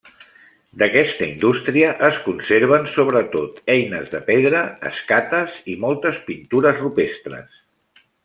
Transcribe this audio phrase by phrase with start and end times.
[0.81, 7.61] D'aquesta indústria es conserven sobretot eines de pedra, escates i moltes pintures rupestres.